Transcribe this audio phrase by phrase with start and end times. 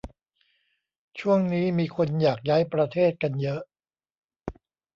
[1.19, 3.61] ช่วงนี้มีคนอยากย้ายประเทศกันเยอะ